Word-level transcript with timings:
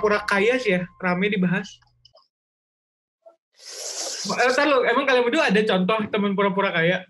pura-pura 0.00 0.24
kaya 0.24 0.56
sih 0.56 0.72
ya, 0.74 0.82
rame 0.96 1.28
dibahas. 1.28 1.68
Eh, 4.30 4.48
ntar 4.52 4.64
lu, 4.68 4.84
emang 4.84 5.04
kalian 5.04 5.24
berdua 5.24 5.48
ada 5.48 5.60
contoh 5.60 5.96
teman 6.08 6.32
pura-pura 6.32 6.72
kaya? 6.72 7.04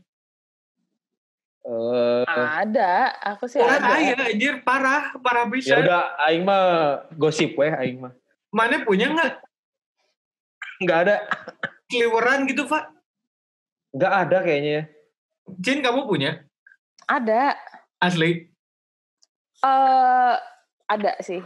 Eh, 1.60 2.24
Ada, 2.26 3.14
aku 3.30 3.46
sih 3.46 3.60
Orang 3.60 3.78
ada. 3.78 3.94
kaya, 3.94 4.14
anjir, 4.26 4.54
parah, 4.64 5.14
parah 5.22 5.46
ya 5.46 5.52
bisa. 5.52 5.74
udah 5.78 6.02
aing 6.26 6.42
mah 6.42 6.64
gosip 7.14 7.54
weh 7.54 7.70
aing 7.70 8.00
mah. 8.00 8.12
Mana 8.50 8.82
punya 8.82 9.06
nggak 9.06 9.32
Enggak 10.80 10.98
ada. 11.06 11.16
keliweran 11.86 12.48
gitu, 12.48 12.64
Pak? 12.64 12.88
Enggak 13.92 14.12
ada 14.26 14.36
kayaknya 14.40 14.72
ya. 14.72 14.84
Jin, 15.60 15.84
kamu 15.84 16.08
punya? 16.08 16.40
Ada. 17.06 17.54
Asli? 18.00 18.48
eh 19.60 20.34
ada 20.88 21.12
sih. 21.20 21.44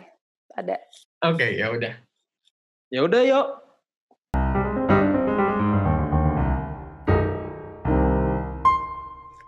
Ada. 0.54 0.78
Oke, 1.24 1.56
ya 1.56 1.72
udah. 1.72 1.94
Ya 2.92 3.00
udah 3.00 3.22
yuk. 3.24 3.46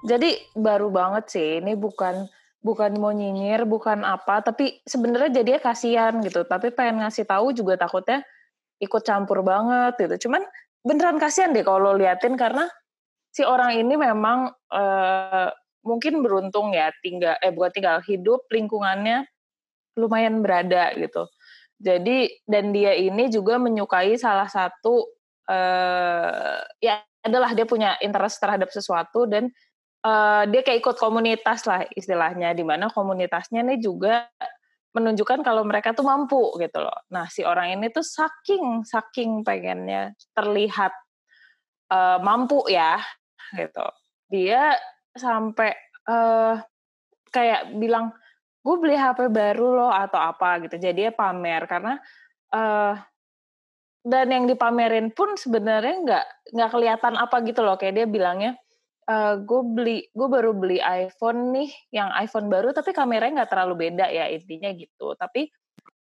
Jadi 0.09 0.41
baru 0.57 0.89
banget 0.89 1.29
sih. 1.29 1.61
Ini 1.61 1.77
bukan 1.77 2.33
bukan 2.65 2.97
mau 2.97 3.13
nyinyir, 3.13 3.69
bukan 3.69 4.09
apa, 4.09 4.41
tapi 4.41 4.81
sebenarnya 4.89 5.45
jadinya 5.45 5.61
kasihan 5.61 6.17
gitu. 6.25 6.49
Tapi 6.49 6.73
pengen 6.73 7.05
ngasih 7.05 7.29
tahu 7.29 7.53
juga 7.53 7.77
takutnya 7.77 8.25
ikut 8.81 9.05
campur 9.05 9.45
banget 9.45 10.01
gitu. 10.01 10.33
Cuman 10.33 10.49
beneran 10.81 11.21
kasihan 11.21 11.53
deh 11.53 11.61
kalau 11.61 11.93
liatin 11.93 12.41
karena 12.41 12.73
si 13.37 13.45
orang 13.45 13.77
ini 13.77 14.01
memang 14.01 14.49
eh, 14.73 15.53
mungkin 15.85 16.25
beruntung 16.25 16.73
ya 16.73 16.89
tinggal 17.05 17.37
eh 17.45 17.53
bukan 17.53 17.69
tinggal 17.77 18.01
hidup 18.01 18.49
lingkungannya 18.49 19.29
lumayan 20.01 20.41
berada 20.41 20.97
gitu. 20.97 21.29
Jadi 21.77 22.33
dan 22.49 22.73
dia 22.73 22.97
ini 22.97 23.29
juga 23.29 23.61
menyukai 23.61 24.17
salah 24.17 24.49
satu 24.49 25.13
eh 25.47 26.59
ya 26.83 26.99
adalah 27.23 27.55
dia 27.55 27.67
punya 27.69 27.95
interest 28.03 28.41
terhadap 28.43 28.73
sesuatu 28.73 29.29
dan 29.29 29.53
eh, 30.03 30.43
dia 30.49 30.61
kayak 30.65 30.81
ikut 30.83 30.97
komunitas 30.97 31.69
lah 31.69 31.85
istilahnya 31.93 32.57
di 32.57 32.65
mana 32.65 32.89
komunitasnya 32.91 33.63
nih 33.67 33.79
juga 33.79 34.27
menunjukkan 34.97 35.45
kalau 35.45 35.61
mereka 35.69 35.93
tuh 35.93 36.09
mampu 36.09 36.57
gitu 36.57 36.81
loh. 36.81 36.97
Nah 37.13 37.29
si 37.29 37.45
orang 37.45 37.77
ini 37.77 37.93
tuh 37.93 38.03
saking 38.03 38.89
saking 38.89 39.45
pengennya 39.45 40.17
terlihat 40.33 40.93
eh, 41.93 42.19
mampu 42.25 42.65
ya 42.73 42.97
gitu. 43.55 43.87
Dia 44.33 44.75
sampai 45.13 45.71
eh 46.09 46.57
kayak 47.31 47.77
bilang 47.77 48.17
gue 48.67 48.77
beli 48.83 48.99
HP 48.99 49.31
baru 49.31 49.79
loh 49.79 49.93
atau 49.95 50.19
apa 50.19 50.59
gitu. 50.67 50.75
Jadi 50.75 51.07
dia 51.07 51.11
pamer 51.15 51.63
karena 51.71 51.95
eh 52.51 52.95
dan 54.07 54.27
yang 54.31 54.47
dipamerin 54.47 55.11
pun 55.11 55.35
sebenarnya 55.35 55.95
nggak 56.03 56.27
nggak 56.55 56.71
kelihatan 56.75 57.15
apa 57.15 57.37
gitu 57.47 57.63
loh. 57.63 57.79
Kayak 57.79 57.95
dia 58.03 58.07
bilangnya 58.11 58.53
eh 59.07 59.35
gue 59.39 59.63
beli 59.63 59.99
gue 60.11 60.27
baru 60.27 60.51
beli 60.51 60.83
iPhone 60.83 61.55
nih 61.55 61.71
yang 61.95 62.11
iPhone 62.19 62.51
baru 62.51 62.75
tapi 62.75 62.91
kameranya 62.91 63.47
nggak 63.47 63.51
terlalu 63.55 63.91
beda 63.91 64.11
ya 64.11 64.27
intinya 64.35 64.71
gitu. 64.75 65.15
Tapi 65.15 65.47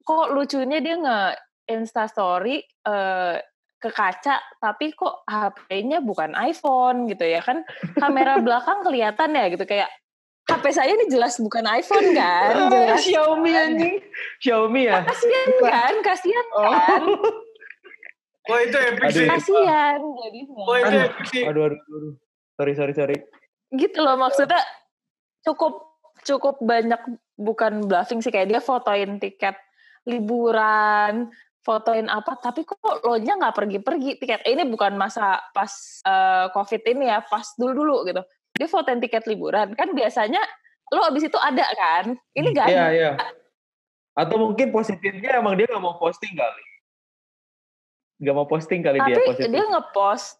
kok 0.00 0.32
lucunya 0.32 0.80
dia 0.80 0.96
nggak 0.96 1.32
Insta 1.68 2.08
Story 2.08 2.64
eh, 2.64 3.36
ke 3.76 3.90
kaca 3.92 4.40
tapi 4.56 4.96
kok 4.96 5.28
HP-nya 5.28 6.00
bukan 6.00 6.32
iPhone 6.32 7.04
gitu 7.12 7.28
ya. 7.28 7.44
Kan 7.44 7.60
kamera 8.00 8.40
belakang 8.46 8.80
kelihatan 8.88 9.36
ya 9.36 9.52
gitu 9.52 9.68
kayak 9.68 9.92
HP 10.64 10.72
saya 10.72 10.96
ini 10.96 11.04
jelas 11.12 11.36
bukan 11.36 11.60
iPhone 11.68 12.16
kan 12.16 12.72
jelas 12.72 13.04
Xiaomi 13.04 13.52
anjing. 13.52 14.00
Xiaomi 14.40 14.88
ya. 14.88 15.04
kasihan 15.04 15.48
kan 15.60 15.94
kasihan 16.00 16.46
kan 16.56 17.02
Oh, 18.44 18.60
itu 18.60 18.76
epic 18.76 19.08
sih. 19.12 19.24
Kasihan 19.28 20.00
jadinya 20.00 20.52
Oh, 20.68 20.76
itu 20.76 20.88
Aduh. 20.88 21.08
epic 21.08 21.26
sih. 21.32 21.42
Aduh 21.44 21.62
aduh 21.68 21.76
aduh. 21.80 22.12
Sorry 22.56 22.72
sorry 22.72 22.92
sorry. 22.96 23.16
gitu 23.74 23.98
loh 24.00 24.14
maksudnya 24.16 24.60
cukup 25.44 26.00
cukup 26.24 26.56
banyak 26.64 27.00
bukan 27.36 27.84
bluffing 27.84 28.22
sih 28.24 28.30
kayak 28.32 28.48
dia 28.48 28.62
fotoin 28.62 29.18
tiket 29.20 29.58
liburan 30.08 31.28
fotoin 31.66 32.06
apa 32.06 32.38
tapi 32.38 32.62
kok 32.62 32.78
lo 33.02 33.18
nya 33.18 33.34
nggak 33.34 33.56
pergi-pergi 33.58 34.22
tiket 34.22 34.46
ini 34.46 34.62
bukan 34.70 34.94
masa 34.94 35.42
pas 35.50 35.72
eh, 36.06 36.46
covid 36.54 36.86
ini 36.86 37.10
ya 37.10 37.18
pas 37.26 37.50
dulu-dulu 37.58 38.06
gitu 38.06 38.22
dia 38.54 38.66
fotoin 38.66 38.98
tiket 38.98 39.26
liburan 39.26 39.74
kan 39.74 39.90
biasanya 39.90 40.38
lo 40.88 41.02
abis 41.04 41.26
itu 41.26 41.34
ada 41.36 41.66
kan 41.74 42.04
ini 42.32 42.46
nggak 42.50 42.66
Iya 42.66 42.78
ada 42.80 42.92
iya. 42.92 43.10
Atau 44.14 44.38
mungkin 44.38 44.70
positifnya 44.70 45.34
emang 45.34 45.58
dia 45.58 45.66
nggak 45.66 45.82
mau 45.82 45.98
posting 45.98 46.32
kali. 46.32 46.64
Nggak 48.16 48.30
mau 48.32 48.46
posting 48.46 48.78
kali 48.78 48.98
dia 49.00 49.06
tapi 49.12 49.26
positif. 49.28 49.50
dia 49.50 49.64
ngepost 49.66 50.38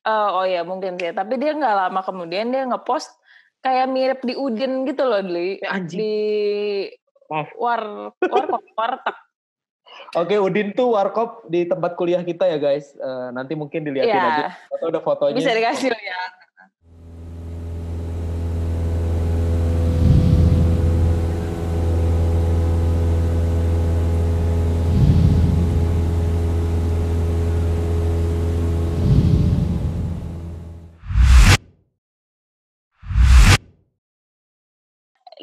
Eh, 0.00 0.30
oh 0.30 0.46
ya 0.46 0.62
mungkin 0.62 0.94
sih 0.94 1.10
tapi 1.10 1.36
dia 1.36 1.52
nggak 1.52 1.74
lama 1.76 2.00
kemudian 2.00 2.48
dia 2.48 2.62
ngepost 2.64 3.10
kayak 3.58 3.90
mirip 3.90 4.20
di 4.22 4.32
Udin 4.32 4.86
gitu 4.86 5.02
loh 5.02 5.20
di 5.20 5.58
anjing. 5.60 5.98
di 5.98 6.14
Maaf. 7.26 7.50
war 7.52 7.82
warkop 8.16 8.62
warteg 8.78 9.16
Oke, 10.14 10.38
Udin 10.38 10.72
tuh 10.72 10.94
warkop 10.94 11.42
di 11.44 11.66
tempat 11.66 11.92
kuliah 11.92 12.22
kita 12.22 12.46
ya 12.46 12.56
guys. 12.56 12.94
Eh, 12.94 13.28
nanti 13.28 13.52
mungkin 13.52 13.82
dilihatin 13.82 14.08
Iya. 14.08 14.30
aja. 14.30 14.46
Atau 14.70 14.86
ada 14.88 15.00
fotonya. 15.02 15.34
bisa 15.34 15.50
dikasih 15.50 15.90
ya 15.90 16.20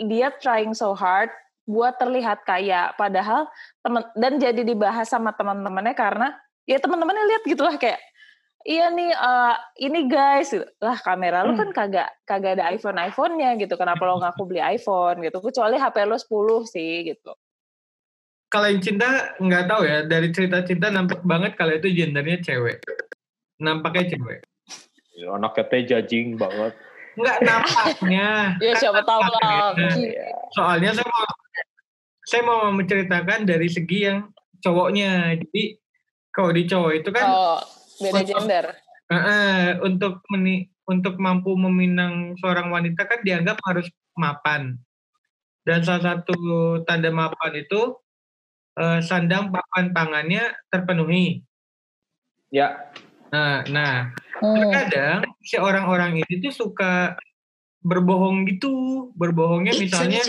dia 0.03 0.31
trying 0.43 0.75
so 0.75 0.91
hard 0.91 1.31
buat 1.65 1.97
terlihat 1.97 2.45
kaya 2.45 2.93
padahal 2.93 3.49
temen 3.81 4.05
dan 4.13 4.37
jadi 4.37 4.61
dibahas 4.61 5.09
sama 5.09 5.33
teman-temannya 5.33 5.97
karena 5.97 6.27
ya 6.69 6.77
teman-temannya 6.77 7.25
lihat 7.25 7.43
gitulah 7.49 7.73
kayak 7.81 7.97
iya 8.65 8.93
nih 8.93 9.13
eh, 9.13 9.55
ini 9.89 10.05
guys 10.05 10.53
lah 10.81 10.97
kamera 11.01 11.41
lu 11.41 11.57
kan 11.57 11.73
kagak 11.73 12.09
kagak 12.25 12.61
ada 12.61 12.69
iPhone 12.73 13.01
iPhone-nya 13.01 13.57
gitu 13.61 13.77
kenapa 13.77 14.01
lo 14.05 14.21
ngaku 14.21 14.41
beli 14.45 14.61
iPhone 14.61 15.25
gitu 15.25 15.37
kecuali 15.41 15.77
HP 15.77 15.95
lo 16.05 16.17
10 16.17 16.73
sih 16.73 17.13
gitu 17.13 17.33
Kalau 18.45 18.71
yang 18.71 18.79
cinta 18.79 19.35
nggak 19.35 19.67
tahu 19.67 19.83
ya. 19.83 20.07
Dari 20.07 20.31
cerita 20.31 20.63
cinta 20.63 20.87
nampak 20.87 21.27
banget 21.27 21.59
kalau 21.59 21.75
itu 21.75 21.91
gendernya 21.91 22.39
cewek. 22.39 22.79
Nampaknya 23.59 24.15
cewek. 24.15 24.47
Ya, 25.17 25.27
anaknya 25.35 25.63
teh 25.67 25.81
jajing 25.83 26.39
banget. 26.39 26.71
Nggak 27.15 27.37
nampaknya. 27.43 28.29
ya 28.63 28.71
Kan 28.75 28.81
siapa 28.81 29.01
tahu 29.03 29.21
lah 29.23 29.39
nampaknya. 29.41 29.89
Soalnya 30.55 30.89
saya 30.95 31.07
mau 31.07 31.25
saya 32.25 32.41
mau 32.43 32.61
menceritakan 32.73 33.39
dari 33.47 33.67
segi 33.71 33.99
yang 34.07 34.29
cowoknya. 34.63 35.39
Jadi 35.39 35.79
kalau 36.31 36.51
di 36.51 36.63
cowok 36.67 36.91
itu 36.95 37.09
kan 37.15 37.25
oh 37.27 37.59
beda 37.99 38.11
Untuk- 38.21 38.27
gender 38.27 38.65
eh, 39.05 39.15
eh, 39.15 39.61
untuk 39.85 40.25
meni, 40.33 40.65
untuk 40.89 41.21
mampu 41.21 41.53
meminang 41.53 42.33
seorang 42.41 42.73
wanita 42.73 43.05
kan 43.05 43.21
dianggap 43.21 43.61
harus 43.63 43.85
mapan. 44.17 44.75
Dan 45.65 45.81
salah 45.81 46.21
satu 46.21 46.37
tanda 46.85 47.13
mapan 47.13 47.53
itu 47.53 47.95
eh, 48.77 48.99
sandang 49.05 49.53
papan 49.53 49.93
tangannya 49.93 50.43
terpenuhi. 50.73 51.45
Ya, 52.53 52.89
Nah, 53.35 53.67
nah. 53.67 54.15
Terkadang 54.41 55.21
si 55.45 55.55
orang-orang 55.55 56.19
ini 56.19 56.33
tuh 56.43 56.51
suka 56.51 57.15
berbohong 57.85 58.49
gitu, 58.49 58.73
berbohongnya 59.13 59.77
misalnya. 59.77 60.19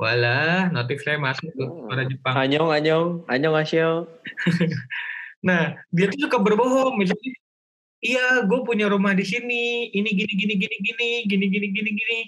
Walah, 0.00 0.72
notif 0.72 1.04
saya 1.04 1.20
masuk 1.20 1.52
tuh 1.54 1.86
orang 1.92 2.08
Jepang. 2.08 2.32
Anyong, 2.32 2.72
anyong, 2.72 3.08
anyong 3.28 3.54
asyo. 3.60 4.08
nah, 5.46 5.76
dia 5.92 6.08
tuh 6.08 6.24
suka 6.28 6.40
berbohong 6.40 6.96
misalnya. 6.96 7.32
Iya, 8.00 8.48
gue 8.48 8.60
punya 8.64 8.88
rumah 8.88 9.12
di 9.12 9.28
sini. 9.28 9.92
Ini 9.92 10.08
gini 10.08 10.32
gini 10.32 10.54
gini 10.56 10.76
gini 10.80 11.08
gini 11.28 11.46
gini 11.52 11.66
gini 11.68 11.90
gini. 11.92 12.18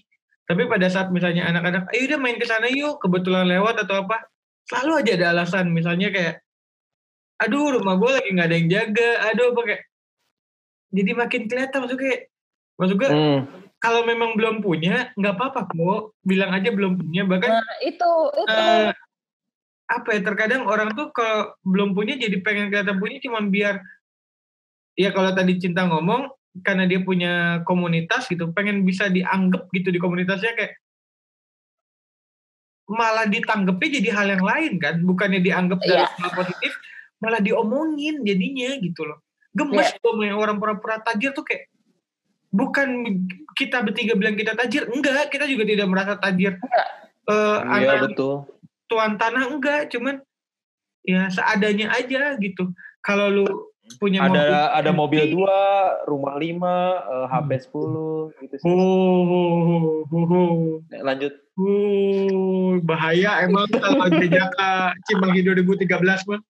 Tapi 0.45 0.69
pada 0.69 0.85
saat 0.93 1.09
misalnya 1.09 1.49
anak-anak, 1.49 1.89
ayo 1.97 2.13
udah 2.13 2.19
main 2.21 2.37
ke 2.37 2.45
sana 2.45 2.69
yuk, 2.69 3.01
kebetulan 3.01 3.49
lewat 3.49 3.89
atau 3.89 4.05
apa, 4.05 4.21
selalu 4.69 4.93
aja 5.01 5.13
ada 5.17 5.27
alasan. 5.33 5.73
Misalnya 5.73 6.13
kayak, 6.13 6.45
aduh 7.41 7.81
rumah 7.81 7.97
gue 7.97 8.11
lagi 8.21 8.29
nggak 8.37 8.49
ada 8.53 8.57
yang 8.61 8.69
jaga, 8.69 9.11
aduh 9.33 9.57
pakai 9.57 9.81
jadi 10.93 11.11
makin 11.17 11.49
kelihatan 11.49 11.79
maksud 11.83 11.99
kayak, 11.99 12.21
maksud 12.77 12.97
gue 13.01 13.09
Hmm. 13.09 13.41
kalau 13.81 14.07
memang 14.07 14.37
belum 14.39 14.61
punya, 14.61 15.11
nggak 15.19 15.35
apa-apa 15.35 15.67
kok, 15.67 16.15
bilang 16.23 16.53
aja 16.53 16.71
belum 16.71 17.01
punya. 17.01 17.27
Bahkan 17.27 17.51
nah 17.51 17.77
itu 17.83 18.11
itu 18.39 18.53
eh, 18.55 18.93
apa 19.91 20.09
ya 20.15 20.21
terkadang 20.23 20.63
orang 20.65 20.95
tuh 20.95 21.11
kalau 21.11 21.53
belum 21.67 21.93
punya 21.93 22.15
jadi 22.15 22.39
pengen 22.41 22.71
kelihatan 22.71 22.97
punya 22.97 23.19
cuma 23.21 23.43
biar 23.43 23.83
ya 24.95 25.11
kalau 25.11 25.33
tadi 25.33 25.59
cinta 25.59 25.85
ngomong 25.85 26.31
karena 26.61 26.85
dia 26.85 27.01
punya 27.01 27.33
komunitas 27.65 28.29
gitu 28.29 28.53
pengen 28.53 28.85
bisa 28.85 29.09
dianggap 29.09 29.69
gitu 29.73 29.89
di 29.89 29.97
komunitasnya 29.97 30.53
kayak 30.53 30.77
malah 32.93 33.25
ditanggepnya 33.25 33.89
jadi 34.01 34.09
hal 34.13 34.27
yang 34.37 34.45
lain 34.45 34.73
kan 34.77 34.95
bukannya 35.01 35.41
dianggap 35.41 35.81
dari 35.81 36.05
Iya. 36.05 36.09
hal 36.13 36.31
positif 36.37 36.73
malah 37.23 37.41
diomongin 37.41 38.21
jadinya 38.21 38.77
gitu 38.81 39.09
loh 39.09 39.19
gemes 39.53 39.89
tuh 40.01 40.17
main 40.17 40.35
orang 40.37 40.57
pura-pura 40.57 41.01
tajir 41.05 41.37
tuh 41.37 41.45
kayak 41.45 41.69
bukan 42.53 42.89
kita 43.57 43.81
bertiga 43.85 44.17
bilang 44.17 44.37
kita 44.37 44.53
tajir 44.57 44.89
enggak 44.89 45.33
kita 45.33 45.49
juga 45.49 45.65
tidak 45.65 45.89
merasa 45.89 46.17
tajir 46.21 46.57
Enggak. 46.61 46.89
Eh, 47.23 47.59
Iya 47.81 48.03
anak 48.03 48.13
betul. 48.13 48.35
tuan 48.91 49.15
tanah 49.17 49.45
enggak 49.49 49.89
cuman 49.95 50.21
ya 51.07 51.31
seadanya 51.33 51.95
aja 51.97 52.37
gitu 52.37 52.71
kalau 53.03 53.29
lu 53.31 53.47
punya 53.99 54.25
Ada 54.25 54.31
mobil 54.31 54.53
ada 54.79 54.91
mobil 54.95 55.23
dua, 55.35 55.59
rumah 56.07 56.39
lima, 56.39 57.03
eh, 57.03 57.27
HP 57.29 57.51
10 57.69 58.31
gitu 58.47 58.55
sih. 58.57 58.65
Oh, 58.65 59.25
oh, 59.27 60.07
oh, 60.07 60.25
oh. 60.33 60.55
Lanjut. 61.03 61.35
Uh, 61.53 62.81
bahaya 62.81 63.45
emang 63.45 63.69
kalau 63.69 64.09
jejaka 64.09 64.97
Cimahi 65.05 65.45
2013 65.45 65.85
mah. 66.25 66.41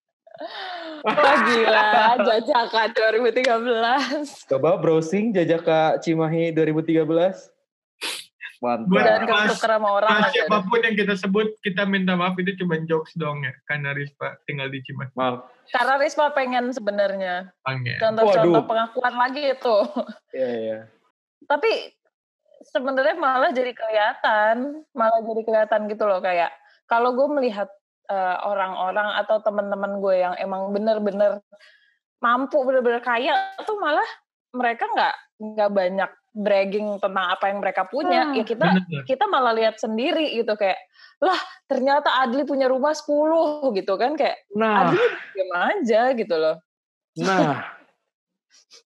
Wah 1.03 1.37
gila, 1.45 1.87
Jajaka 2.23 2.83
2013. 2.95 4.47
Coba 4.47 4.79
browsing 4.79 5.35
Jajaka 5.35 5.99
Cimahi 5.99 6.55
2013. 6.55 7.51
Mantap. 8.63 8.87
Buat- 8.87 9.03
Dan 9.03 9.21
Mas- 9.27 9.51
ketuker 9.51 9.71
sama 9.75 9.89
orang 9.91 10.11
deh. 10.23 10.31
siapa 10.31 10.63
pun 10.63 10.79
yang 10.79 10.95
kita 10.95 11.15
sebut, 11.19 11.51
kita 11.61 11.83
minta 11.83 12.15
maaf 12.15 12.39
itu 12.39 12.55
cuma 12.63 12.79
jokes 12.87 13.11
doang 13.19 13.43
ya. 13.43 13.51
Karena 13.67 13.91
Rispa 13.91 14.39
tinggal 14.47 14.71
di 14.71 14.79
Cimahi. 14.87 15.11
Maaf. 15.19 15.51
Karena 15.69 15.95
Risma 15.99 16.31
pengen 16.31 16.71
sebenarnya. 16.71 17.51
Ya. 17.83 17.97
Contoh-contoh 17.99 18.63
pengakuan 18.63 19.15
lagi 19.19 19.43
itu. 19.51 19.77
Iya, 20.31 20.51
iya. 20.55 20.79
Tapi 21.43 21.91
sebenarnya 22.63 23.19
malah 23.19 23.51
jadi 23.51 23.75
kelihatan, 23.75 24.87
malah 24.95 25.19
jadi 25.21 25.43
kelihatan 25.43 25.91
gitu 25.91 26.07
loh 26.07 26.23
kayak 26.23 26.55
kalau 26.87 27.11
gue 27.13 27.27
melihat 27.35 27.67
eh, 28.07 28.37
orang-orang 28.43 29.09
atau 29.21 29.39
teman-teman 29.41 29.99
gue 29.99 30.15
yang 30.19 30.35
emang 30.39 30.71
bener-bener 30.71 31.39
mampu 32.19 32.63
bener-bener 32.63 33.03
kaya 33.03 33.35
tuh 33.63 33.79
malah 33.79 34.07
mereka 34.55 34.87
nggak 34.87 35.15
nggak 35.43 35.71
banyak 35.71 36.11
bragging 36.33 36.97
tentang 36.97 37.27
apa 37.29 37.45
yang 37.53 37.59
mereka 37.61 37.85
punya 37.85 38.25
Hmm, 38.25 38.37
ya 38.41 38.45
kita 38.47 38.65
Bener. 38.65 39.03
kita 39.05 39.25
malah 39.29 39.53
lihat 39.53 39.77
sendiri 39.77 40.33
gitu 40.33 40.57
kayak 40.57 40.81
lah 41.21 41.37
ternyata 41.69 42.09
Adli 42.25 42.47
punya 42.49 42.73
rumah 42.73 42.97
10 42.97 43.05
gitu 43.77 43.95
kan 44.01 44.17
kayak 44.17 44.41
Nah, 44.57 44.89
Adli 44.89 45.05
diam 45.37 45.53
aja 45.53 46.01
gitu 46.17 46.35
loh 46.35 46.57
nah. 47.21 47.69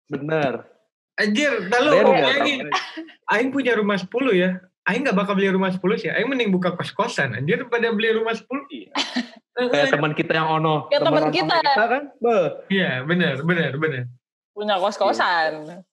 Bener. 0.06 0.66
Anjir, 1.16 1.66
lalu 1.66 1.88
Kalian 1.90 2.04
nggak 2.04 2.22
bayangin. 2.22 2.58
tahu. 2.68 3.32
Aing 3.32 3.50
punya 3.50 3.72
rumah 3.74 3.96
10 3.96 4.10
ya. 4.36 4.50
Aing 4.86 5.02
nggak 5.02 5.18
bakal 5.18 5.34
beli 5.34 5.50
rumah 5.50 5.74
10 5.74 5.82
sih. 5.98 6.10
Aing 6.14 6.30
mending 6.30 6.54
buka 6.54 6.70
kos-kosan. 6.78 7.34
Anjir, 7.34 7.66
pada 7.66 7.90
beli 7.90 8.14
rumah 8.14 8.38
10. 8.38 8.46
Iya. 8.70 8.90
Kayak 9.72 9.88
teman 9.98 10.12
kita 10.14 10.32
yang 10.36 10.48
ono. 10.62 10.86
Ya, 10.92 11.02
teman 11.02 11.26
Teman 11.26 11.34
kita. 11.34 11.58
kan. 11.74 12.02
Beh. 12.22 12.46
Iya, 12.70 13.02
benar, 13.02 13.40
benar, 13.42 13.72
benar. 13.80 14.04
punya 14.56 14.80
kos-kosan 14.80 15.84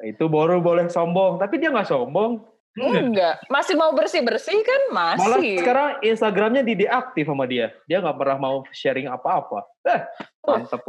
Itu 0.00 0.30
baru 0.32 0.62
boleh 0.62 0.88
sombong. 0.88 1.36
Tapi 1.42 1.58
dia 1.58 1.74
nggak 1.74 1.88
sombong. 1.90 2.44
Enggak. 2.76 3.02
enggak 3.08 3.34
masih 3.48 3.72
mau 3.72 3.88
bersih-bersih 3.96 4.60
kan 4.60 4.82
Malah 4.92 5.40
masih 5.40 5.64
sekarang 5.64 5.90
Instagramnya 6.04 6.60
di 6.60 6.76
deaktif 6.76 7.24
sama 7.24 7.48
dia. 7.48 7.72
Dia 7.88 8.04
nggak 8.04 8.16
pernah 8.20 8.36
mau 8.36 8.56
sharing 8.68 9.08
apa-apa. 9.08 9.64
Eh, 9.88 10.00
mantep. 10.44 10.84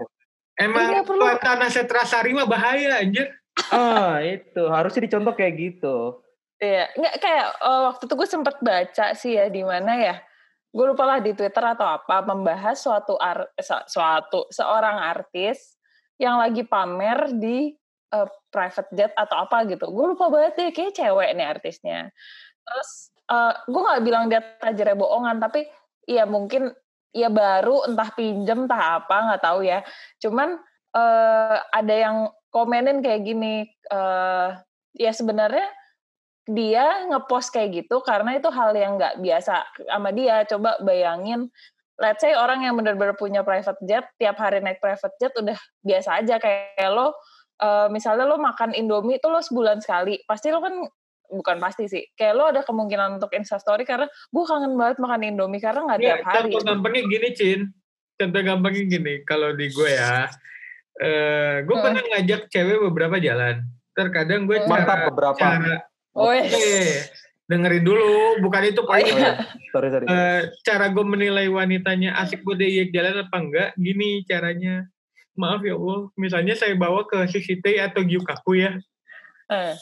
Emang 0.60 1.00
tuan 1.07 1.39
tanah 1.39 1.71
Setrasari 1.71 2.36
mah 2.36 2.44
bahaya, 2.44 3.00
anjir. 3.00 3.31
ah, 3.71 4.19
itu. 4.19 4.68
Harusnya 4.68 5.07
dicontoh 5.07 5.31
kayak 5.31 5.53
gitu. 5.56 6.19
Iya, 6.57 6.89
nggak 6.98 7.15
kayak 7.21 7.48
eh, 7.62 7.81
waktu 7.86 8.04
itu 8.09 8.13
gue 8.18 8.30
sempet 8.30 8.56
baca 8.65 9.06
sih 9.13 9.38
ya 9.38 9.45
di 9.54 9.62
mana 9.62 9.94
ya. 9.94 10.15
Gue 10.74 10.86
lupa 10.89 11.06
lah 11.06 11.19
di 11.21 11.33
Twitter 11.38 11.62
atau 11.62 11.86
apa 11.86 12.21
membahas 12.25 12.77
suatu 12.81 13.13
ar- 13.18 13.54
su- 13.62 13.86
suatu 13.89 14.50
seorang 14.50 14.98
artis 15.01 15.77
yang 16.18 16.42
lagi 16.42 16.65
pamer 16.65 17.30
di 17.38 17.74
eh, 18.13 18.27
private 18.50 18.89
jet 18.98 19.13
atau 19.13 19.45
apa 19.45 19.69
gitu. 19.69 19.86
Gue 19.94 20.18
lupa 20.18 20.33
banget 20.33 20.54
deh, 20.57 20.69
kayak 20.74 20.98
cewek 20.98 21.30
nih 21.38 21.45
artisnya. 21.45 22.00
Terus 22.65 22.89
eh, 23.30 23.53
gue 23.69 23.81
nggak 23.86 24.03
bilang 24.06 24.24
dia 24.31 24.42
tajirnya 24.57 24.98
bohongan, 24.98 25.38
tapi 25.38 25.69
ya 26.10 26.25
mungkin 26.25 26.74
ya 27.13 27.30
baru 27.30 27.86
entah 27.89 28.10
pinjem 28.18 28.65
entah 28.65 29.06
apa 29.06 29.15
nggak 29.30 29.42
tahu 29.45 29.62
ya. 29.62 29.86
Cuman 30.18 30.57
eh, 30.98 31.57
ada 31.69 31.94
yang 31.94 32.18
komenin 32.50 33.06
kayak 33.06 33.21
gini. 33.30 33.69
eh, 33.94 34.50
ya 34.98 35.13
sebenarnya 35.13 35.76
dia 36.47 37.03
ngepost 37.11 37.51
kayak 37.51 37.83
gitu 37.83 37.99
karena 37.99 38.39
itu 38.39 38.47
hal 38.47 38.71
yang 38.71 38.95
nggak 38.95 39.19
biasa 39.19 39.67
sama 39.85 40.15
dia. 40.15 40.47
Coba 40.47 40.79
bayangin, 40.79 41.51
let's 41.99 42.23
say 42.23 42.31
orang 42.33 42.63
yang 42.63 42.79
benar-benar 42.79 43.19
punya 43.19 43.44
private 43.44 43.77
jet, 43.83 44.07
tiap 44.15 44.39
hari 44.39 44.63
naik 44.63 44.79
private 44.79 45.11
jet 45.19 45.35
udah 45.35 45.59
biasa 45.83 46.23
aja 46.23 46.39
kayak 46.39 46.88
lo, 46.89 47.11
eh, 47.59 47.88
misalnya 47.91 48.23
lo 48.25 48.39
makan 48.39 48.71
Indomie 48.71 49.19
itu 49.19 49.27
lo 49.27 49.44
sebulan 49.44 49.83
sekali, 49.83 50.23
pasti 50.23 50.49
lo 50.49 50.63
kan 50.63 50.88
bukan 51.27 51.59
pasti 51.59 51.91
sih, 51.91 52.07
kayak 52.15 52.33
lo 52.39 52.47
ada 52.47 52.63
kemungkinan 52.63 53.19
untuk 53.19 53.35
instastory 53.35 53.83
karena 53.83 54.07
gue 54.07 54.43
kangen 54.47 54.79
banget 54.79 54.97
makan 55.03 55.21
Indomie 55.27 55.59
karena 55.59 55.83
nggak 55.83 56.00
Ya, 56.00 56.05
tiap 56.15 56.23
hari. 56.31 56.55
contoh 56.55 56.63
gampangnya 56.63 57.03
gini, 57.03 57.27
Cin. 57.35 57.61
Contoh 58.17 58.41
gampangnya 58.41 58.83
gini, 58.88 59.13
kalau 59.27 59.51
di 59.51 59.67
gue 59.67 59.89
ya, 59.91 60.31
eh 60.97 61.61
gue 61.67 61.75
Hmm. 61.75 61.83
pernah 61.83 62.01
ngajak 62.01 62.47
cewek 62.47 62.79
beberapa 62.88 63.19
jalan. 63.19 63.61
Terkadang 63.91 64.47
gue 64.47 64.63
Hmm. 64.63 64.71
cara, 64.71 64.73
Mantap 64.88 64.97
beberapa. 65.11 65.35
cara 65.38 65.75
Wih. 66.17 66.41
eh, 66.41 67.05
dengerin 67.45 67.85
dulu, 67.85 68.41
bukan 68.41 68.61
itu 68.65 68.81
Oh, 68.81 68.89
poinnya. 68.89 69.13
iya. 69.13 69.31
Sorry, 69.69 69.87
sorry. 69.87 70.05
Eh, 70.05 70.41
cara 70.65 70.89
gue 70.89 71.05
menilai 71.05 71.45
wanitanya 71.47 72.17
asik 72.17 72.41
buat 72.41 72.57
diajak 72.57 72.89
jalan 72.89 73.21
apa 73.21 73.37
enggak, 73.37 73.69
gini 73.77 74.25
caranya. 74.25 74.89
Maaf 75.37 75.61
ya 75.61 75.77
Allah, 75.77 76.09
misalnya 76.17 76.57
saya 76.57 76.73
bawa 76.73 77.05
ke 77.05 77.21
Shisite 77.29 77.77
atau 77.77 78.01
Gyukaku 78.01 78.57
ya. 78.57 78.73
Eh, 79.47 79.75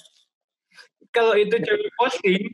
Kalau 1.10 1.32
itu 1.34 1.56
cewek 1.56 1.96
posting, 1.96 2.52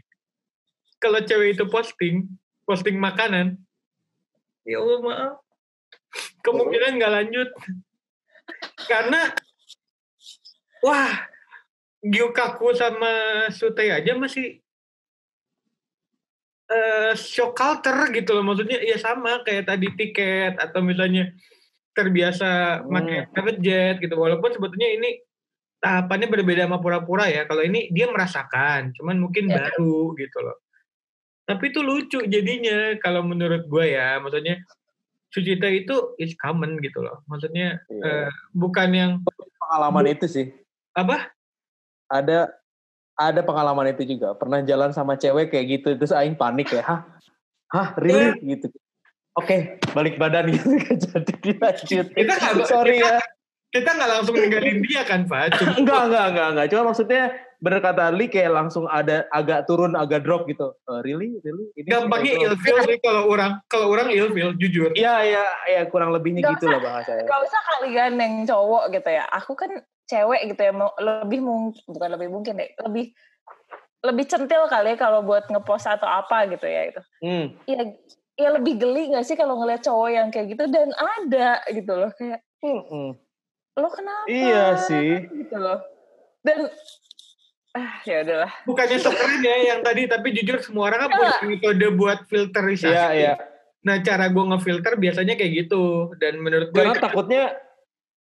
kalau 1.01 1.17
cewek 1.17 1.57
itu 1.57 1.65
posting, 1.65 2.29
posting 2.61 2.93
makanan, 2.93 3.57
ya 4.61 4.77
Allah 4.77 5.01
maaf, 5.01 5.33
kemungkinan 6.45 7.01
nggak 7.01 7.09
lanjut. 7.09 7.49
Karena, 8.85 9.33
wah, 10.85 11.25
Gyukaku 12.01 12.73
sama 12.73 13.11
Sutei 13.53 13.93
aja 13.93 14.17
masih 14.17 14.57
eh 16.71 17.13
shock 17.13 17.51
culture 17.53 18.07
gitu 18.09 18.31
loh 18.31 18.47
maksudnya 18.47 18.79
ya 18.79 18.95
sama 18.95 19.43
kayak 19.43 19.67
tadi 19.67 19.91
tiket 19.91 20.55
atau 20.55 20.79
misalnya 20.79 21.29
terbiasa 21.91 22.81
Hmm. 22.81 22.95
pakai 22.95 23.19
private 23.27 23.59
jet 23.59 23.95
gitu 23.99 24.15
walaupun 24.15 24.55
sebetulnya 24.55 24.89
ini 24.95 25.19
tahapannya 25.77 26.31
berbeda 26.31 26.71
sama 26.71 26.79
pura-pura 26.79 27.27
ya 27.27 27.43
kalau 27.43 27.59
ini 27.61 27.91
dia 27.91 28.07
merasakan 28.07 28.95
cuman 28.95 29.19
mungkin 29.19 29.51
Ya. 29.51 29.67
baru 29.67 30.15
gitu 30.15 30.37
loh 30.39 30.63
tapi 31.43 31.75
itu 31.75 31.83
lucu 31.83 32.23
jadinya 32.23 32.95
kalau 32.97 33.21
menurut 33.21 33.67
gue 33.67 33.85
ya 33.91 34.17
maksudnya 34.17 34.63
Sucita 35.27 35.67
itu 35.67 36.15
is 36.15 36.35
common 36.39 36.79
gitu 36.79 37.03
loh 37.03 37.19
maksudnya 37.27 37.83
Iya. 37.83 38.27
eh, 38.27 38.29
bukan 38.55 38.89
yang 38.91 39.11
pengalaman 39.59 40.07
itu 40.07 40.25
sih. 40.25 40.47
apa 40.91 41.27
Ada 42.11 42.51
ada 43.15 43.41
pengalaman 43.41 43.87
itu 43.89 44.03
juga. 44.05 44.35
Pernah 44.35 44.59
jalan 44.61 44.91
sama 44.91 45.15
cewek 45.15 45.47
kayak 45.47 45.65
gitu 45.71 45.95
terus 45.95 46.11
aing 46.11 46.35
panik 46.35 46.67
ya. 46.69 46.83
Hah? 46.83 46.99
Hah, 47.71 47.87
really 47.95 48.35
gitu. 48.45 48.67
Oke, 49.31 49.79
balik 49.95 50.19
badan 50.19 50.51
gitu 50.53 50.75
kan 50.77 50.97
jadi 50.99 51.33
dilanjut. 51.39 52.05
Kita 52.11 52.33
nggak- 52.35 52.67
Sorry 52.67 52.99
ya. 52.99 53.15
kita 53.71 53.87
nggak 53.95 54.09
langsung 54.11 54.35
ninggalin 54.35 54.83
dia 54.83 55.07
kan 55.07 55.23
Pak 55.23 55.55
enggak, 55.79 56.01
enggak, 56.11 56.25
enggak, 56.27 56.47
enggak. 56.51 56.65
Cuma 56.67 56.91
maksudnya 56.91 57.31
bener 57.63 57.79
kata 57.79 58.11
Ali 58.11 58.27
kayak 58.27 58.51
langsung 58.51 58.83
ada 58.83 59.23
agak 59.31 59.63
turun, 59.63 59.95
agak 59.95 60.27
drop 60.27 60.43
gitu. 60.43 60.75
Eh, 60.75 60.99
really? 61.07 61.39
Really? 61.39 61.71
Ini 61.79 61.87
gampangnya 61.87 62.51
ilfil 62.51 62.75
sih 62.83 62.99
kalau 62.99 63.31
orang 63.31 63.63
kalau 63.71 63.87
orang 63.87 64.11
ilfil 64.11 64.51
jujur 64.59 64.91
Iya, 64.91 65.23
iya, 65.23 65.43
iya 65.63 65.81
kurang 65.87 66.11
lebihnya 66.11 66.43
Nggak 66.43 66.59
gitu 66.59 66.65
lah 66.67 66.79
bahasanya. 66.83 67.23
Gak 67.23 67.39
usah 67.47 67.61
kalian 67.63 68.13
yang 68.19 68.33
cowok 68.43 68.83
gitu 68.91 69.07
ya. 69.07 69.23
Aku 69.31 69.55
kan 69.55 69.71
cewek 70.11 70.41
gitu 70.45 70.61
ya, 70.61 70.71
mau- 70.71 70.97
lebih 70.99 71.39
mungkin 71.39 71.79
bukan 71.87 72.09
lebih 72.11 72.29
mungkin 72.29 72.53
deh, 72.59 72.69
lebih 72.77 73.15
lebih 74.01 74.25
centil 74.25 74.65
kali 74.65 74.93
ya 74.93 74.97
kalau 74.97 75.21
buat 75.21 75.47
ngepost 75.47 75.87
atau 75.87 76.05
apa 76.05 76.49
gitu 76.49 76.65
ya 76.65 76.81
itu. 76.89 77.01
Hmm. 77.21 77.45
Ya, 77.63 77.79
ya 78.35 78.49
lebih 78.51 78.75
geli 78.75 79.09
gak 79.09 79.23
sih 79.23 79.35
kalau 79.35 79.55
ngeliat 79.55 79.79
cowok 79.79 80.09
yang 80.09 80.27
kayak 80.27 80.51
gitu 80.51 80.65
dan 80.67 80.89
ada 80.91 81.61
gitu 81.69 81.93
loh 81.93 82.11
kayak 82.11 82.41
Mm-mm. 82.59 83.13
lo 83.71 83.87
kenapa? 83.87 84.25
Iya 84.25 84.65
sih. 84.75 85.29
Gitu 85.31 85.55
loh. 85.55 85.79
Dan 86.41 86.65
ah 87.71 88.03
ya 88.03 88.19
udahlah. 88.19 88.51
bukannya 88.67 88.99
sekeren 88.99 89.39
ya 89.39 89.55
yang 89.71 89.79
tadi 89.79 90.03
tapi 90.03 90.35
jujur 90.35 90.59
semua 90.59 90.91
orang 90.91 91.07
kan 91.07 91.09
punya 91.13 91.31
metode 91.47 91.87
buat 91.95 92.19
filterisasi 92.27 92.91
Iya, 92.91 93.07
iya. 93.15 93.33
nah 93.79 93.95
cara 93.97 94.27
gue 94.27 94.43
ngefilter 94.43 94.99
biasanya 94.99 95.39
kayak 95.39 95.51
gitu 95.55 96.11
dan 96.19 96.35
menurut 96.37 96.67
gue 96.67 96.75
Karena 96.75 96.99
takutnya 96.99 97.55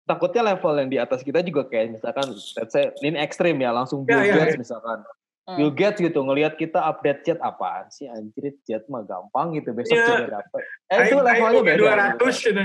takutnya 0.04 0.44
level 0.46 0.74
yang 0.76 0.90
di 0.90 0.98
atas 0.98 1.22
kita 1.22 1.40
juga 1.40 1.64
kayak 1.66 1.96
misalkan 1.96 2.28
let's 2.30 2.70
say 2.70 2.92
ini 3.00 3.16
ekstrim 3.18 3.56
ya 3.58 3.72
langsung 3.72 4.04
Ya, 4.04 4.20
ya, 4.20 4.36
vulgar 4.36 4.48
ya. 4.50 4.58
misalkan 4.58 5.00
Hmm. 5.44 5.60
Bill 5.60 5.76
Gates 5.76 6.00
gitu 6.00 6.24
ngelihat 6.24 6.56
kita 6.56 6.80
update 6.80 7.20
chat 7.22 7.40
apaan 7.40 7.92
sih 7.92 8.08
anjir 8.08 8.56
chat 8.64 8.88
mah 8.88 9.04
gampang 9.04 9.52
gitu 9.52 9.76
besok 9.76 9.92
Iya. 9.94 10.08
juga 10.08 10.28
dapet. 10.40 10.62
Eh 10.88 10.98
itu 11.04 11.18
levelnya 11.20 11.62
beda. 11.62 11.76
dua 11.76 11.92
gitu. 11.92 12.00
ratus 12.00 12.36
gitu. 12.40 12.64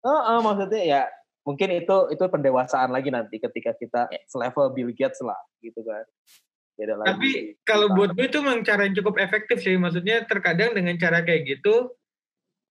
Heeh, 0.00 0.38
maksudnya 0.38 0.82
ya 0.84 1.02
mungkin 1.42 1.68
itu 1.72 1.96
itu 2.08 2.22
pendewasaan 2.24 2.94
lagi 2.94 3.10
nanti 3.10 3.34
ketika 3.36 3.74
kita 3.74 4.06
Ya. 4.06 4.22
selevel 4.26 4.70
Bill 4.70 4.94
Gates 4.94 5.18
lah 5.20 5.42
gitu 5.58 5.82
kan. 5.82 6.06
Beda 6.78 6.94
lagi. 6.96 7.08
Tapi 7.10 7.30
kalau 7.60 7.86
Kita- 7.90 7.96
buat 7.98 8.10
gue 8.14 8.24
itu 8.24 8.38
memang 8.38 8.62
cara 8.62 8.80
yang 8.86 8.94
cukup 8.94 9.14
efektif 9.18 9.56
sih. 9.58 9.74
Maksudnya 9.74 10.22
terkadang 10.22 10.70
dengan 10.70 10.94
cara 10.96 11.20
kayak 11.20 11.42
gitu, 11.50 11.90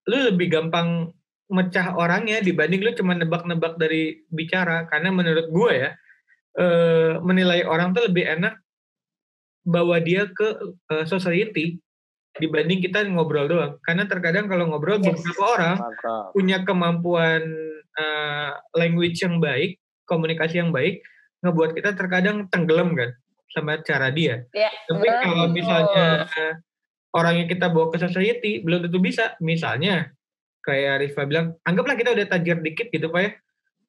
lu 0.07 0.17
lebih 0.23 0.47
gampang 0.49 1.11
mecah 1.49 1.97
orangnya 1.97 2.39
dibanding 2.45 2.81
lu 2.85 2.91
cuma 2.93 3.17
nebak-nebak 3.17 3.75
dari 3.81 4.21
bicara. 4.29 4.85
Karena 4.85 5.09
menurut 5.09 5.49
gue 5.49 5.71
ya, 5.73 5.89
eh, 6.61 7.13
menilai 7.19 7.65
orang 7.65 7.91
tuh 7.97 8.05
lebih 8.05 8.25
enak 8.25 8.61
bawa 9.65 9.97
dia 10.01 10.29
ke 10.29 10.77
eh, 10.93 11.05
society 11.09 11.77
dibanding 12.37 12.79
kita 12.85 13.03
ngobrol 13.09 13.49
doang. 13.49 13.73
Karena 13.81 14.05
terkadang 14.05 14.45
kalau 14.45 14.69
ngobrol 14.69 15.01
Yes. 15.01 15.17
beberapa 15.17 15.43
orang 15.57 15.75
mantap. 15.81 16.23
punya 16.37 16.57
kemampuan 16.63 17.41
eh, 17.99 18.51
language 18.77 19.19
yang 19.25 19.41
baik, 19.41 19.81
komunikasi 20.05 20.61
yang 20.61 20.69
baik, 20.71 21.01
ngebuat 21.43 21.73
kita 21.75 21.97
terkadang 21.97 22.47
tenggelam 22.47 22.93
kan 22.93 23.11
sama 23.49 23.81
cara 23.81 24.13
dia. 24.13 24.45
Ya, 24.53 24.69
Tapi 24.85 25.07
kalau 25.25 25.49
misalnya 25.49 26.29
eh, 26.29 26.53
orang 27.17 27.41
yang 27.43 27.49
kita 27.49 27.73
bawa 27.73 27.89
ke 27.89 27.97
society 27.97 28.61
belum 28.61 28.85
tentu 28.85 29.01
bisa. 29.01 29.33
Misalnya 29.41 30.13
kayak 30.65 31.07
Rifa 31.07 31.23
bilang, 31.25 31.55
anggaplah 31.63 31.95
kita 31.95 32.13
udah 32.13 32.27
tajir 32.27 32.57
dikit 32.59 32.87
gitu 32.91 33.07
pak 33.09 33.21
ya. 33.21 33.31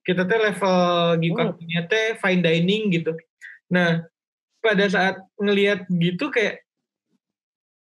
Kita 0.01 0.23
teh 0.25 0.39
level 0.41 0.79
gikakunya 1.21 1.81
teh 1.87 2.17
fine 2.17 2.41
dining 2.41 2.89
gitu. 2.95 3.13
Nah 3.71 4.05
pada 4.61 4.85
saat 4.89 5.21
ngelihat 5.41 5.89
gitu 5.89 6.29
kayak 6.33 6.65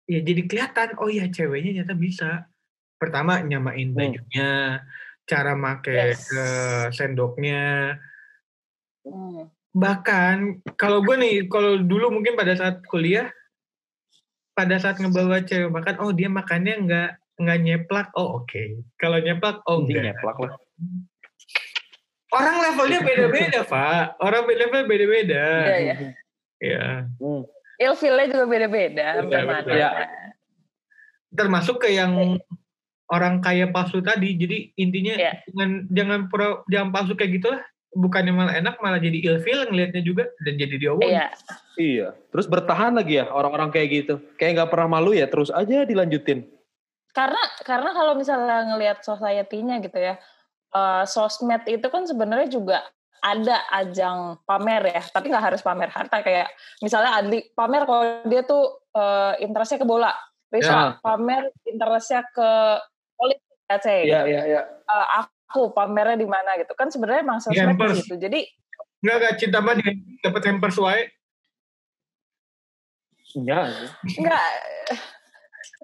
ya 0.07 0.19
jadi 0.19 0.41
kelihatan 0.47 0.95
oh 1.00 1.07
ya 1.07 1.27
ceweknya 1.31 1.83
ternyata 1.83 1.95
bisa. 1.95 2.29
Pertama 3.00 3.41
nyamain 3.41 3.91
Hmm. 3.91 3.97
bajunya, 3.97 4.83
cara 5.25 5.55
make 5.57 5.89
Yes. 5.89 6.29
eh, 6.29 6.85
sendoknya, 6.93 7.97
Hmm. 9.01 9.50
bahkan 9.73 10.61
kalau 10.77 11.01
gue 11.01 11.15
nih 11.17 11.35
kalau 11.50 11.81
dulu 11.81 12.13
mungkin 12.13 12.38
pada 12.38 12.53
saat 12.53 12.85
kuliah 12.85 13.31
pada 14.51 14.77
saat 14.77 15.00
ngebawa 15.00 15.41
cewek 15.41 15.71
makan 15.71 15.95
oh 16.03 16.11
dia 16.13 16.27
makannya 16.29 16.75
nggak 16.85 17.11
nggak 17.41 17.60
nyeplak 17.60 18.07
oh 18.13 18.39
oke 18.39 18.63
kalau 18.95 19.17
nyeplak 19.17 19.60
oh 19.65 19.81
enggak 19.81 20.13
nyeplak 20.13 20.38
lah. 20.38 20.53
orang 22.31 22.55
levelnya 22.63 23.00
beda-beda 23.10 23.60
pak 23.65 24.15
orang 24.21 24.43
level 24.48 24.81
beda-beda 24.88 25.43
Iya, 25.67 25.77
iya. 25.79 25.95
ya 26.62 26.86
Hmm. 27.17 27.43
Ilfilnya 27.81 28.29
juga 28.29 28.45
beda-beda. 28.45 29.05
Iya. 29.25 29.41
Iya. 29.65 29.89
termasuk 31.33 31.81
ke 31.81 31.89
yang 31.89 32.38
orang 33.07 33.41
kaya 33.41 33.65
palsu 33.71 34.00
tadi 34.00 34.38
jadi 34.38 34.69
intinya 34.77 35.15
Iya. 35.17 35.33
jangan 35.50 35.69
jangan 35.89 36.19
pura 36.29 36.62
jangan 36.69 36.89
palsu 36.93 37.17
kayak 37.17 37.41
gitulah 37.41 37.62
bukannya 37.91 38.31
malah 38.31 38.53
enak 38.55 38.79
malah 38.79 39.01
jadi 39.03 39.19
ilfil 39.19 39.67
ngelihatnya 39.67 40.00
juga 40.00 40.24
dan 40.45 40.55
jadi 40.55 40.75
diomongin 40.79 41.12
Iya. 41.17 41.27
Iya. 41.75 42.07
Terus 42.29 42.45
bertahan 42.45 42.93
lagi 42.93 43.17
ya 43.19 43.27
orang-orang 43.27 43.71
kayak 43.71 43.89
gitu. 43.91 44.15
Kayak 44.38 44.51
nggak 44.62 44.69
pernah 44.71 44.88
malu 45.00 45.12
ya 45.12 45.25
terus 45.25 45.50
aja 45.50 45.83
dilanjutin. 45.83 46.45
Karena 47.12 47.41
karena 47.68 47.91
kalau 47.91 48.13
misalnya 48.15 48.58
ngelihat 48.72 49.03
society-nya 49.03 49.84
gitu 49.84 50.00
ya, 50.00 50.15
eh, 50.75 51.03
sosmed 51.08 51.63
itu 51.68 51.88
kan 51.91 52.08
sebenarnya 52.08 52.50
juga 52.51 52.80
ada 53.22 53.70
ajang 53.70 54.41
pamer 54.50 54.98
ya, 54.98 55.01
tapi 55.13 55.30
nggak 55.30 55.53
harus 55.53 55.62
pamer 55.62 55.94
harta. 55.94 56.25
Kayak 56.25 56.50
misalnya 56.82 57.22
Adli 57.22 57.53
pamer 57.53 57.84
kalau 57.86 58.03
dia 58.25 58.41
tuh 58.41 58.82
eh, 58.96 59.34
interestnya 59.44 59.80
ke 59.84 59.88
bola, 59.88 60.12
Risa 60.50 60.98
pamer 61.00 61.51
interestnya 61.68 62.25
ke 62.32 62.50
politik, 63.15 63.46
let's 63.70 63.86
say. 63.86 64.08
Iya, 64.10 64.25
iya, 64.25 64.41
iya. 64.48 64.62
Eh, 64.65 65.08
aku 65.22 65.75
pamernya 65.75 66.18
di 66.18 66.27
mana 66.27 66.58
gitu. 66.58 66.74
Kan 66.74 66.89
sebenarnya 66.89 67.22
emang 67.27 67.39
sosmed 67.44 67.77
gitu. 67.77 68.15
Jadi 68.18 68.48
nggak 69.01 69.15
nggak 69.18 69.36
cinta 69.41 69.58
dia 69.82 69.91
dapat 70.22 70.41
hampers 70.46 70.77
wae 70.77 71.10
Iya, 73.32 73.63
enggak 74.20 74.44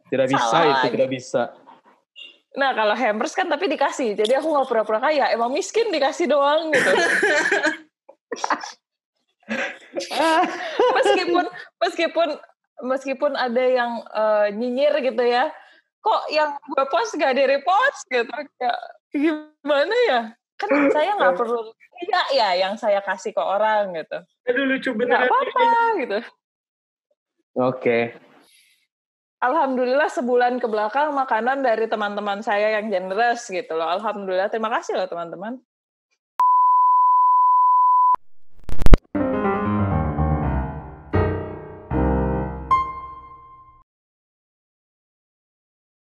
tidak 0.08 0.28
bisa 0.32 0.48
Salah 0.48 0.66
itu, 0.66 0.74
lagi. 0.74 0.94
tidak 0.96 1.10
bisa. 1.12 1.44
Nah 2.58 2.72
kalau 2.74 2.96
hampers 2.98 3.34
kan 3.38 3.46
tapi 3.46 3.70
dikasih, 3.70 4.18
jadi 4.18 4.42
aku 4.42 4.50
nggak 4.50 4.68
pura-pura 4.68 5.00
kaya, 5.04 5.30
emang 5.30 5.54
miskin 5.54 5.94
dikasih 5.94 6.26
doang 6.26 6.74
gitu. 6.74 6.92
meskipun 10.98 11.46
meskipun 11.80 12.30
meskipun 12.82 13.32
ada 13.38 13.64
yang 13.64 14.02
eh, 14.10 14.48
nyinyir 14.58 15.06
gitu 15.06 15.22
ya, 15.22 15.54
kok 16.02 16.22
yang 16.34 16.58
gue 16.58 16.86
post 16.90 17.14
gak 17.16 17.38
di 17.38 17.46
repost 17.46 18.10
gitu, 18.10 18.32
kayak 18.32 18.80
gimana 19.14 19.96
ya? 20.10 20.22
Kan 20.58 20.90
saya 20.90 21.14
nggak 21.14 21.38
perlu 21.38 21.70
iya 22.02 22.22
ya 22.34 22.50
yang 22.66 22.74
saya 22.82 22.98
kasih 23.06 23.30
ke 23.30 23.42
orang 23.42 23.94
gitu, 23.94 24.18
aduh 24.50 24.66
lucu 24.66 24.90
nggak 24.94 25.06
beneran 25.06 25.30
apa-apa 25.30 25.70
gitu. 26.02 26.20
Oke. 27.58 28.18
Alhamdulillah 29.38 30.10
sebulan 30.10 30.58
ke 30.58 30.66
belakang 30.66 31.14
makanan 31.14 31.62
dari 31.62 31.86
teman-teman 31.86 32.42
saya 32.42 32.82
yang 32.82 32.90
generous 32.90 33.46
gitu 33.46 33.78
loh. 33.78 33.86
Alhamdulillah 33.86 34.50
terima 34.50 34.74
kasih 34.74 34.98
loh 34.98 35.06
teman-teman. 35.06 35.62